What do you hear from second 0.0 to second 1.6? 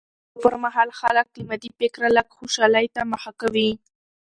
د مېلو پر مهال خلک له